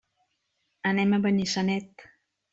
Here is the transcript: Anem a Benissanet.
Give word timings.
Anem 0.93 1.13
a 1.13 1.21
Benissanet. 1.27 2.09